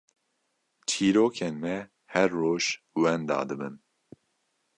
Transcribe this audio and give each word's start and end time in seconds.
çîrokên 0.89 1.55
me 1.63 1.77
her 2.13 2.29
roj 2.41 2.63
wenda 3.01 3.39
dibin. 3.49 3.75